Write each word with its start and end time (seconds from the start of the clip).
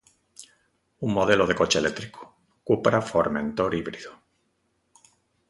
Un 1.05 1.11
modelo 1.13 1.45
de 1.47 1.53
coche 1.59 1.77
eléctrico, 1.77 2.21
Cupra 2.63 3.03
Formentor 3.03 3.71
híbrido. 3.75 4.11